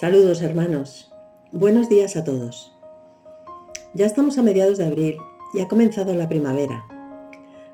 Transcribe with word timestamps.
Saludos 0.00 0.42
hermanos, 0.42 1.12
buenos 1.52 1.88
días 1.88 2.16
a 2.16 2.24
todos. 2.24 2.76
Ya 3.94 4.06
estamos 4.06 4.38
a 4.38 4.42
mediados 4.42 4.76
de 4.76 4.86
abril 4.86 5.18
y 5.52 5.60
ha 5.60 5.68
comenzado 5.68 6.12
la 6.14 6.28
primavera. 6.28 6.84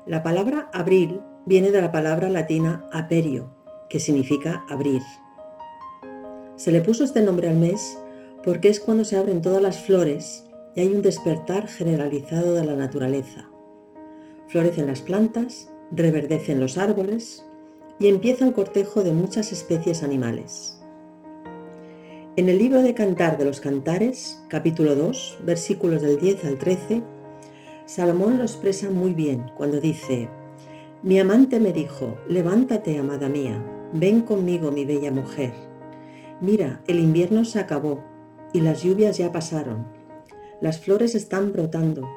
La 0.05 0.21
palabra 0.21 0.69
abril 0.71 1.21
viene 1.47 1.71
de 1.71 1.81
la 1.81 1.91
palabra 1.91 2.29
latina 2.29 2.87
aperio, 2.93 3.49
que 3.89 3.99
significa 3.99 4.63
abrir. 4.69 5.01
Se 6.57 6.71
le 6.71 6.81
puso 6.81 7.03
este 7.03 7.23
nombre 7.23 7.49
al 7.49 7.55
mes 7.55 7.97
porque 8.43 8.69
es 8.69 8.79
cuando 8.79 9.03
se 9.03 9.17
abren 9.17 9.41
todas 9.41 9.63
las 9.63 9.79
flores 9.79 10.45
y 10.75 10.81
hay 10.81 10.89
un 10.93 11.01
despertar 11.01 11.67
generalizado 11.67 12.53
de 12.53 12.63
la 12.63 12.75
naturaleza. 12.75 13.49
Florecen 14.47 14.85
las 14.85 15.01
plantas, 15.01 15.71
reverdecen 15.89 16.59
los 16.59 16.77
árboles 16.77 17.43
y 17.97 18.09
empieza 18.09 18.45
el 18.45 18.53
cortejo 18.53 19.03
de 19.03 19.11
muchas 19.11 19.51
especies 19.51 20.03
animales. 20.03 20.80
En 22.37 22.47
el 22.47 22.59
libro 22.59 22.81
de 22.81 22.93
Cantar 22.93 23.37
de 23.37 23.43
los 23.43 23.59
Cantares, 23.59 24.41
capítulo 24.47 24.95
2, 24.95 25.39
versículos 25.43 26.01
del 26.01 26.17
10 26.17 26.45
al 26.45 26.57
13, 26.57 27.03
Salomón 27.85 28.37
lo 28.37 28.43
expresa 28.43 28.89
muy 28.89 29.13
bien 29.13 29.51
cuando 29.57 29.81
dice, 29.81 30.29
Mi 31.03 31.19
amante 31.19 31.59
me 31.59 31.73
dijo, 31.73 32.17
levántate, 32.29 32.97
amada 32.97 33.27
mía, 33.27 33.61
ven 33.91 34.21
conmigo, 34.21 34.71
mi 34.71 34.85
bella 34.85 35.11
mujer. 35.11 35.51
Mira, 36.39 36.81
el 36.87 37.01
invierno 37.01 37.43
se 37.43 37.59
acabó 37.59 38.01
y 38.53 38.61
las 38.61 38.81
lluvias 38.81 39.17
ya 39.17 39.33
pasaron. 39.33 39.87
Las 40.61 40.79
flores 40.79 41.15
están 41.15 41.51
brotando. 41.51 42.07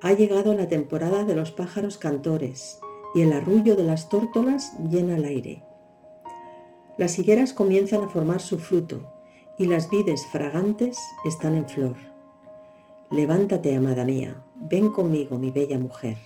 Ha 0.00 0.14
llegado 0.14 0.54
la 0.54 0.68
temporada 0.68 1.24
de 1.24 1.34
los 1.34 1.50
pájaros 1.50 1.98
cantores 1.98 2.80
y 3.14 3.20
el 3.20 3.34
arrullo 3.34 3.76
de 3.76 3.84
las 3.84 4.08
tórtolas 4.08 4.72
llena 4.88 5.16
el 5.16 5.26
aire. 5.26 5.62
Las 6.96 7.18
higueras 7.18 7.52
comienzan 7.52 8.02
a 8.02 8.08
formar 8.08 8.40
su 8.40 8.58
fruto 8.58 9.17
y 9.58 9.66
las 9.66 9.90
vides 9.90 10.24
fragantes 10.26 10.98
están 11.24 11.56
en 11.56 11.68
flor. 11.68 11.96
Levántate, 13.10 13.74
amada 13.74 14.04
mía, 14.04 14.42
ven 14.54 14.90
conmigo, 14.90 15.36
mi 15.36 15.50
bella 15.50 15.78
mujer. 15.78 16.16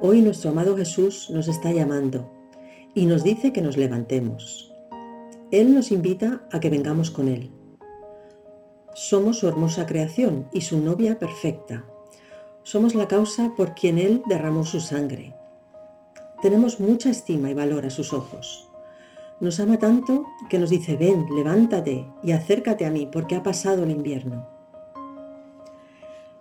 Hoy 0.00 0.22
nuestro 0.22 0.50
amado 0.50 0.76
Jesús 0.76 1.28
nos 1.30 1.48
está 1.48 1.72
llamando 1.72 2.30
y 2.94 3.06
nos 3.06 3.24
dice 3.24 3.52
que 3.52 3.60
nos 3.60 3.76
levantemos. 3.76 4.72
Él 5.50 5.74
nos 5.74 5.90
invita 5.90 6.46
a 6.52 6.60
que 6.60 6.70
vengamos 6.70 7.10
con 7.10 7.26
Él. 7.26 7.50
Somos 8.94 9.38
su 9.38 9.48
hermosa 9.48 9.86
creación 9.86 10.48
y 10.52 10.60
su 10.60 10.78
novia 10.78 11.18
perfecta. 11.18 11.84
Somos 12.62 12.94
la 12.94 13.08
causa 13.08 13.52
por 13.56 13.74
quien 13.74 13.98
Él 13.98 14.22
derramó 14.26 14.64
su 14.64 14.80
sangre. 14.80 15.34
Tenemos 16.40 16.78
mucha 16.78 17.10
estima 17.10 17.50
y 17.50 17.54
valor 17.54 17.84
a 17.84 17.90
sus 17.90 18.12
ojos. 18.12 18.69
Nos 19.40 19.58
ama 19.58 19.78
tanto 19.78 20.26
que 20.50 20.58
nos 20.58 20.68
dice, 20.68 20.96
ven, 20.96 21.24
levántate 21.34 22.06
y 22.22 22.32
acércate 22.32 22.84
a 22.84 22.90
mí 22.90 23.08
porque 23.10 23.36
ha 23.36 23.42
pasado 23.42 23.84
el 23.84 23.90
invierno. 23.90 24.46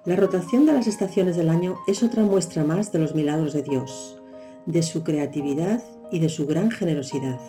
La 0.03 0.17
rotación 0.17 0.65
de 0.65 0.73
las 0.73 0.85
estaciones 0.85 1.37
del 1.37 1.47
año 1.47 1.77
es 1.87 2.03
otra 2.03 2.23
muestra 2.23 2.65
más 2.65 2.91
de 2.91 2.99
los 2.99 3.15
milagros 3.15 3.53
de 3.53 3.61
Dios, 3.61 4.19
de 4.65 4.83
su 4.83 5.03
creatividad 5.03 5.81
y 6.11 6.19
de 6.19 6.27
su 6.27 6.45
gran 6.45 6.71
generosidad. 6.71 7.39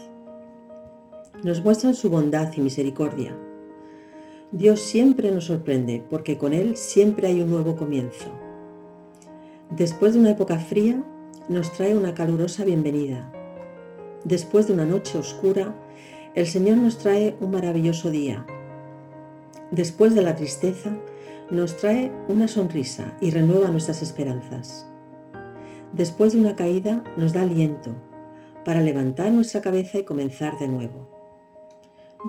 Nos 1.42 1.64
muestran 1.64 1.96
su 1.96 2.10
bondad 2.10 2.52
y 2.56 2.60
misericordia. 2.60 3.36
Dios 4.52 4.78
siempre 4.78 5.32
nos 5.32 5.46
sorprende 5.46 6.04
porque 6.08 6.38
con 6.38 6.52
Él 6.52 6.76
siempre 6.76 7.26
hay 7.26 7.40
un 7.40 7.50
nuevo 7.50 7.74
comienzo. 7.74 8.30
Después 9.70 10.14
de 10.14 10.20
una 10.20 10.30
época 10.30 10.60
fría, 10.60 11.02
nos 11.48 11.72
trae 11.72 11.96
una 11.96 12.14
calurosa 12.14 12.64
bienvenida 12.64 13.32
Después 14.24 14.66
de 14.66 14.74
una 14.74 14.84
noche 14.84 15.16
oscura, 15.16 15.74
el 16.34 16.46
Señor 16.46 16.76
nos 16.76 16.98
trae 16.98 17.36
un 17.40 17.50
maravilloso 17.50 18.10
día. 18.10 18.46
Después 19.70 20.14
de 20.14 20.22
la 20.22 20.36
tristeza, 20.36 20.90
nos 21.50 21.76
trae 21.78 22.12
una 22.28 22.46
sonrisa 22.46 23.16
y 23.20 23.30
renueva 23.30 23.70
nuestras 23.70 24.02
esperanzas. 24.02 24.86
Después 25.92 26.34
de 26.34 26.40
una 26.40 26.54
caída, 26.54 27.02
nos 27.16 27.32
da 27.32 27.42
aliento 27.42 27.94
para 28.64 28.82
levantar 28.82 29.32
nuestra 29.32 29.62
cabeza 29.62 29.98
y 29.98 30.04
comenzar 30.04 30.58
de 30.58 30.68
nuevo. 30.68 31.08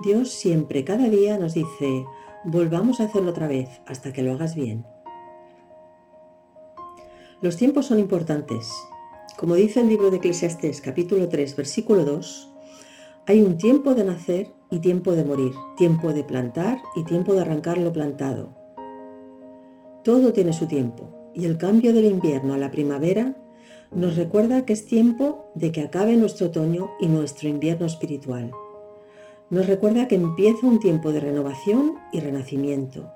Dios 0.02 0.30
siempre, 0.30 0.84
cada 0.84 1.08
día, 1.08 1.36
nos 1.36 1.52
dice, 1.54 2.06
volvamos 2.44 3.00
a 3.00 3.04
hacerlo 3.04 3.30
otra 3.30 3.48
vez 3.48 3.68
hasta 3.86 4.12
que 4.12 4.22
lo 4.22 4.32
hagas 4.32 4.54
bien. 4.54 4.86
Los 7.42 7.56
tiempos 7.56 7.86
son 7.86 7.98
importantes 7.98 8.72
como 9.42 9.56
dice 9.56 9.80
el 9.80 9.88
libro 9.88 10.12
de 10.12 10.18
Eclesiastés 10.18 10.80
capítulo 10.80 11.28
3 11.28 11.56
versículo 11.56 12.04
2, 12.04 12.48
hay 13.26 13.42
un 13.42 13.58
tiempo 13.58 13.92
de 13.92 14.04
nacer 14.04 14.52
y 14.70 14.78
tiempo 14.78 15.16
de 15.16 15.24
morir, 15.24 15.50
tiempo 15.76 16.12
de 16.12 16.22
plantar 16.22 16.78
y 16.94 17.02
tiempo 17.02 17.34
de 17.34 17.40
arrancar 17.40 17.76
lo 17.76 17.92
plantado. 17.92 18.54
Todo 20.04 20.32
tiene 20.32 20.52
su 20.52 20.66
tiempo 20.66 21.32
y 21.34 21.44
el 21.44 21.58
cambio 21.58 21.92
del 21.92 22.04
invierno 22.04 22.54
a 22.54 22.56
la 22.56 22.70
primavera 22.70 23.36
nos 23.90 24.14
recuerda 24.14 24.64
que 24.64 24.74
es 24.74 24.86
tiempo 24.86 25.50
de 25.56 25.72
que 25.72 25.82
acabe 25.82 26.16
nuestro 26.16 26.46
otoño 26.46 26.92
y 27.00 27.08
nuestro 27.08 27.48
invierno 27.48 27.86
espiritual. 27.86 28.52
Nos 29.50 29.66
recuerda 29.66 30.06
que 30.06 30.14
empieza 30.14 30.68
un 30.68 30.78
tiempo 30.78 31.10
de 31.10 31.18
renovación 31.18 31.96
y 32.12 32.20
renacimiento. 32.20 33.10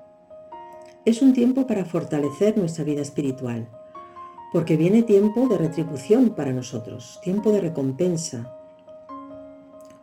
Es 1.05 1.21
un 1.21 1.31
tiempo 1.31 1.67
para 1.67 1.85
fortalecer 1.85 2.57
nuestra 2.57 2.83
vida 2.83 3.01
espiritual 3.01 3.69
porque 4.57 4.75
viene 4.75 5.03
tiempo 5.03 5.47
de 5.47 5.55
retribución 5.55 6.31
para 6.31 6.51
nosotros, 6.51 7.19
tiempo 7.21 7.51
de 7.51 7.61
recompensa. 7.61 8.57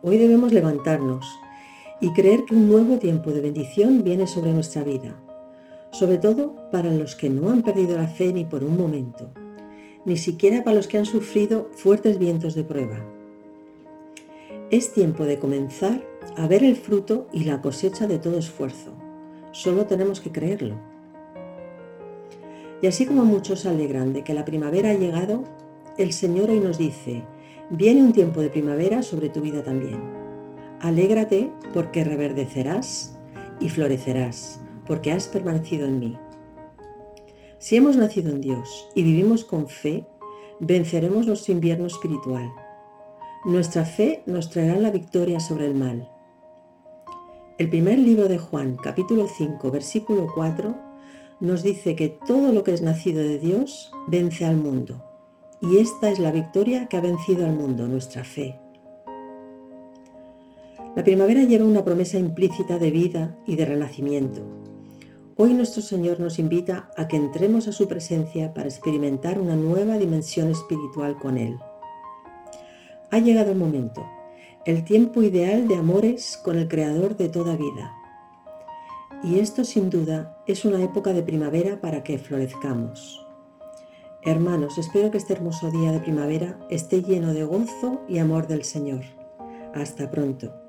Hoy 0.01 0.17
debemos 0.17 0.53
levantarnos 0.53 1.27
y 1.99 2.13
creer 2.13 2.45
que 2.45 2.55
un 2.55 2.69
nuevo 2.69 2.97
tiempo 2.97 3.31
de 3.31 3.41
bendición 3.41 4.05
viene 4.05 4.27
sobre 4.27 4.53
nuestra 4.53 4.85
vida, 4.85 5.13
sobre 5.91 6.19
todo 6.19 6.55
para 6.71 6.89
los 6.89 7.17
que 7.17 7.29
no 7.29 7.49
han 7.49 7.63
perdido 7.63 7.97
la 7.97 8.07
fe 8.07 8.31
ni 8.31 8.45
por 8.45 8.63
un 8.63 8.77
momento, 8.77 9.29
ni 10.05 10.15
siquiera 10.15 10.63
para 10.63 10.77
los 10.77 10.87
que 10.87 10.99
han 10.99 11.05
sufrido 11.05 11.69
fuertes 11.73 12.17
vientos 12.17 12.55
de 12.55 12.63
prueba. 12.63 13.05
Es 14.71 14.93
tiempo 14.93 15.25
de 15.25 15.37
comenzar 15.37 16.01
a 16.37 16.47
ver 16.47 16.63
el 16.63 16.77
fruto 16.77 17.27
y 17.33 17.43
la 17.43 17.61
cosecha 17.61 18.07
de 18.07 18.19
todo 18.19 18.37
esfuerzo. 18.37 18.93
Solo 19.51 19.85
tenemos 19.85 20.21
que 20.21 20.31
creerlo. 20.31 20.94
Y 22.81 22.87
así 22.87 23.05
como 23.05 23.25
muchos 23.25 23.61
se 23.61 23.69
alegran 23.69 24.13
de 24.13 24.23
que 24.23 24.33
la 24.33 24.45
primavera 24.45 24.89
ha 24.89 24.93
llegado, 24.93 25.43
el 25.97 26.11
Señor 26.13 26.49
hoy 26.49 26.59
nos 26.59 26.77
dice, 26.77 27.23
viene 27.69 28.03
un 28.03 28.13
tiempo 28.13 28.41
de 28.41 28.49
primavera 28.49 29.01
sobre 29.01 29.29
tu 29.29 29.41
vida 29.41 29.63
también. 29.63 30.01
Alégrate 30.81 31.51
porque 31.73 32.03
reverdecerás 32.03 33.17
y 33.59 33.69
florecerás, 33.69 34.59
porque 34.85 35.11
has 35.11 35.27
permanecido 35.27 35.87
en 35.87 35.99
mí. 35.99 36.17
Si 37.57 37.77
hemos 37.77 37.95
nacido 37.95 38.29
en 38.29 38.41
Dios 38.41 38.89
y 38.93 39.03
vivimos 39.03 39.45
con 39.45 39.67
fe, 39.67 40.05
venceremos 40.59 41.25
nuestro 41.25 41.53
invierno 41.53 41.87
espiritual. 41.87 42.51
Nuestra 43.45 43.85
fe 43.85 44.21
nos 44.25 44.49
traerá 44.49 44.77
la 44.77 44.91
victoria 44.91 45.39
sobre 45.39 45.65
el 45.67 45.75
mal. 45.75 46.09
El 47.57 47.69
primer 47.69 47.97
libro 47.97 48.27
de 48.27 48.37
Juan, 48.37 48.75
capítulo 48.75 49.27
5, 49.27 49.71
versículo 49.71 50.27
4, 50.35 50.84
nos 51.39 51.63
dice 51.63 51.95
que 51.95 52.09
todo 52.09 52.51
lo 52.51 52.63
que 52.63 52.73
es 52.73 52.81
nacido 52.81 53.19
de 53.19 53.39
Dios 53.39 53.91
vence 54.07 54.45
al 54.45 54.57
mundo. 54.57 55.03
Y 55.61 55.77
esta 55.77 56.09
es 56.09 56.19
la 56.19 56.31
victoria 56.31 56.87
que 56.87 56.97
ha 56.97 57.01
vencido 57.01 57.45
al 57.45 57.53
mundo, 57.53 57.87
nuestra 57.87 58.23
fe. 58.23 58.59
La 60.95 61.03
primavera 61.03 61.43
lleva 61.43 61.65
una 61.65 61.83
promesa 61.83 62.17
implícita 62.17 62.77
de 62.77 62.89
vida 62.89 63.37
y 63.45 63.55
de 63.57 63.65
renacimiento. 63.65 64.41
Hoy 65.35 65.53
nuestro 65.53 65.81
Señor 65.81 66.21
nos 66.21 66.39
invita 66.39 66.89
a 66.95 67.09
que 67.09 67.17
entremos 67.17 67.67
a 67.67 67.73
su 67.73 67.89
presencia 67.89 68.53
para 68.53 68.69
experimentar 68.69 69.39
una 69.39 69.57
nueva 69.57 69.97
dimensión 69.97 70.49
espiritual 70.49 71.17
con 71.17 71.37
Él. 71.37 71.57
Ha 73.11 73.19
llegado 73.19 73.51
el 73.51 73.57
momento, 73.57 74.05
el 74.65 74.85
tiempo 74.85 75.21
ideal 75.21 75.67
de 75.67 75.75
amores 75.75 76.39
con 76.41 76.57
el 76.57 76.69
Creador 76.69 77.17
de 77.17 77.27
toda 77.27 77.57
vida, 77.57 77.93
y 79.25 79.39
esto 79.39 79.63
sin 79.63 79.89
duda 79.89 80.37
es 80.45 80.65
una 80.65 80.83
época 80.83 81.11
de 81.11 81.23
primavera 81.23 81.81
para 81.81 82.03
que 82.03 82.19
florezcamos. 82.19 83.25
Hermanos, 84.21 84.77
espero 84.77 85.09
que 85.09 85.17
este 85.17 85.33
hermoso 85.33 85.71
día 85.71 85.91
de 85.91 85.99
primavera 85.99 86.59
esté 86.69 87.01
lleno 87.01 87.33
de 87.33 87.43
gozo 87.43 88.01
y 88.07 88.19
amor 88.19 88.47
del 88.47 88.63
Señor. 88.63 89.01
Hasta 89.73 90.11
pronto. 90.11 90.64